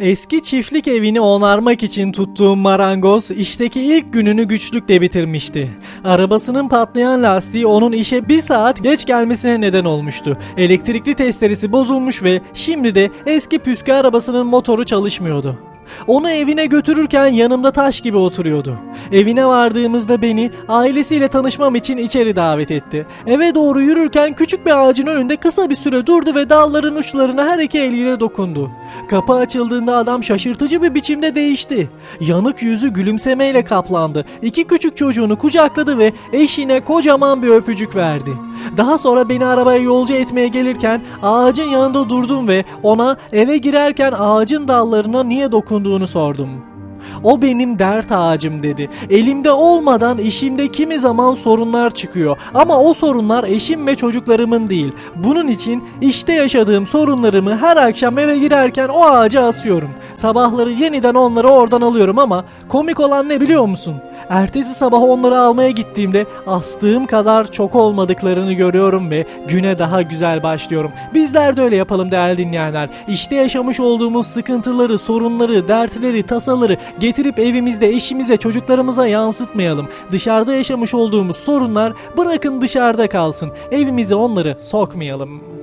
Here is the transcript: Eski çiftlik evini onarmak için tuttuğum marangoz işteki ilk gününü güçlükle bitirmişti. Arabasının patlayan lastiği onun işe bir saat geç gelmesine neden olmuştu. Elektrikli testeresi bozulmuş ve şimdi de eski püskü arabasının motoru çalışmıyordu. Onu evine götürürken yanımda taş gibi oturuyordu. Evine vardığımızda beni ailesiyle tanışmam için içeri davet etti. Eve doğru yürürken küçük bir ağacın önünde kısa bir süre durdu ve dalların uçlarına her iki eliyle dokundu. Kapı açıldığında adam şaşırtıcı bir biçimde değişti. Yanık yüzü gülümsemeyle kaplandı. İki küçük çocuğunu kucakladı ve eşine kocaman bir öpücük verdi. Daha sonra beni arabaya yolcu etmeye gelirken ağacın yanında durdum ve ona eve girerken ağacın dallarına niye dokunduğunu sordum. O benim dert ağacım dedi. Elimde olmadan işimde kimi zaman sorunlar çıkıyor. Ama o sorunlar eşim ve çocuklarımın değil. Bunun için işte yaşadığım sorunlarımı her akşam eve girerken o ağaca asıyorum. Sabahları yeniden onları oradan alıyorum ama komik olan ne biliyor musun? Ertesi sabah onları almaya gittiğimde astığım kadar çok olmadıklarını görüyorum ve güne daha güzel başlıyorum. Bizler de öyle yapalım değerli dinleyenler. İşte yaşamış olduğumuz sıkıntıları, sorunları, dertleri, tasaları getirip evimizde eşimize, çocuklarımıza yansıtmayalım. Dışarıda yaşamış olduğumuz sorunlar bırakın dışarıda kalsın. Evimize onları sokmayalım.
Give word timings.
Eski 0.00 0.42
çiftlik 0.42 0.88
evini 0.88 1.20
onarmak 1.20 1.82
için 1.82 2.12
tuttuğum 2.12 2.56
marangoz 2.56 3.30
işteki 3.30 3.80
ilk 3.82 4.12
gününü 4.12 4.44
güçlükle 4.44 5.00
bitirmişti. 5.00 5.70
Arabasının 6.04 6.68
patlayan 6.68 7.22
lastiği 7.22 7.66
onun 7.66 7.92
işe 7.92 8.28
bir 8.28 8.40
saat 8.40 8.82
geç 8.82 9.06
gelmesine 9.06 9.60
neden 9.60 9.84
olmuştu. 9.84 10.38
Elektrikli 10.56 11.14
testeresi 11.14 11.72
bozulmuş 11.72 12.22
ve 12.22 12.40
şimdi 12.54 12.94
de 12.94 13.10
eski 13.26 13.58
püskü 13.58 13.92
arabasının 13.92 14.46
motoru 14.46 14.84
çalışmıyordu. 14.84 15.58
Onu 16.06 16.30
evine 16.30 16.66
götürürken 16.66 17.26
yanımda 17.26 17.70
taş 17.70 18.00
gibi 18.00 18.16
oturuyordu. 18.16 18.76
Evine 19.12 19.46
vardığımızda 19.46 20.22
beni 20.22 20.50
ailesiyle 20.68 21.28
tanışmam 21.28 21.74
için 21.74 21.96
içeri 21.96 22.36
davet 22.36 22.70
etti. 22.70 23.06
Eve 23.26 23.54
doğru 23.54 23.80
yürürken 23.80 24.32
küçük 24.34 24.66
bir 24.66 24.88
ağacın 24.88 25.06
önünde 25.06 25.36
kısa 25.36 25.70
bir 25.70 25.74
süre 25.74 26.06
durdu 26.06 26.34
ve 26.34 26.50
dalların 26.50 26.96
uçlarına 26.96 27.44
her 27.44 27.58
iki 27.58 27.78
eliyle 27.78 28.20
dokundu. 28.20 28.70
Kapı 29.08 29.32
açıldığında 29.32 29.96
adam 29.96 30.24
şaşırtıcı 30.24 30.82
bir 30.82 30.94
biçimde 30.94 31.34
değişti. 31.34 31.90
Yanık 32.20 32.62
yüzü 32.62 32.88
gülümsemeyle 32.88 33.64
kaplandı. 33.64 34.24
İki 34.42 34.64
küçük 34.64 34.96
çocuğunu 34.96 35.38
kucakladı 35.38 35.98
ve 35.98 36.12
eşine 36.32 36.84
kocaman 36.84 37.42
bir 37.42 37.48
öpücük 37.48 37.96
verdi. 37.96 38.30
Daha 38.76 38.98
sonra 38.98 39.28
beni 39.28 39.46
arabaya 39.46 39.78
yolcu 39.78 40.14
etmeye 40.14 40.48
gelirken 40.48 41.00
ağacın 41.22 41.68
yanında 41.68 42.08
durdum 42.08 42.48
ve 42.48 42.64
ona 42.82 43.16
eve 43.32 43.56
girerken 43.56 44.12
ağacın 44.12 44.68
dallarına 44.68 45.22
niye 45.22 45.52
dokunduğunu 45.76 46.06
sordum. 46.06 46.48
O 47.24 47.42
benim 47.42 47.78
dert 47.78 48.12
ağacım 48.12 48.62
dedi. 48.62 48.88
Elimde 49.10 49.50
olmadan 49.50 50.18
işimde 50.18 50.68
kimi 50.68 50.98
zaman 50.98 51.34
sorunlar 51.34 51.90
çıkıyor. 51.90 52.36
Ama 52.54 52.80
o 52.80 52.94
sorunlar 52.94 53.44
eşim 53.44 53.86
ve 53.86 53.94
çocuklarımın 53.94 54.68
değil. 54.68 54.92
Bunun 55.16 55.48
için 55.48 55.84
işte 56.00 56.32
yaşadığım 56.32 56.86
sorunlarımı 56.86 57.56
her 57.56 57.76
akşam 57.76 58.18
eve 58.18 58.38
girerken 58.38 58.88
o 58.88 59.04
ağaca 59.04 59.42
asıyorum. 59.42 59.90
Sabahları 60.16 60.70
yeniden 60.70 61.14
onları 61.14 61.48
oradan 61.48 61.80
alıyorum 61.80 62.18
ama 62.18 62.44
komik 62.68 63.00
olan 63.00 63.28
ne 63.28 63.40
biliyor 63.40 63.66
musun? 63.66 63.94
Ertesi 64.28 64.74
sabah 64.74 65.02
onları 65.02 65.38
almaya 65.38 65.70
gittiğimde 65.70 66.26
astığım 66.46 67.06
kadar 67.06 67.52
çok 67.52 67.74
olmadıklarını 67.74 68.52
görüyorum 68.52 69.10
ve 69.10 69.26
güne 69.48 69.78
daha 69.78 70.02
güzel 70.02 70.42
başlıyorum. 70.42 70.92
Bizler 71.14 71.56
de 71.56 71.62
öyle 71.62 71.76
yapalım 71.76 72.10
değerli 72.10 72.38
dinleyenler. 72.38 72.88
İşte 73.08 73.34
yaşamış 73.34 73.80
olduğumuz 73.80 74.26
sıkıntıları, 74.26 74.98
sorunları, 74.98 75.68
dertleri, 75.68 76.22
tasaları 76.22 76.76
getirip 77.00 77.38
evimizde 77.38 77.88
eşimize, 77.88 78.36
çocuklarımıza 78.36 79.06
yansıtmayalım. 79.06 79.88
Dışarıda 80.10 80.54
yaşamış 80.54 80.94
olduğumuz 80.94 81.36
sorunlar 81.36 81.92
bırakın 82.16 82.62
dışarıda 82.62 83.08
kalsın. 83.08 83.52
Evimize 83.70 84.14
onları 84.14 84.56
sokmayalım. 84.60 85.56